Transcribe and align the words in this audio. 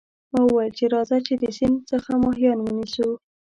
ما 0.31 0.41
وویل 0.45 0.71
چې 0.79 0.85
راځه 0.93 1.17
چې 1.27 1.33
د 1.41 1.43
سیند 1.57 1.77
څخه 1.91 2.11
ماهیان 2.23 2.57
ونیسو. 2.61 3.09